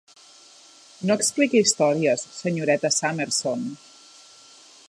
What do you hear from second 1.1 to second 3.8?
expliqui històries, senyoreta Summerson.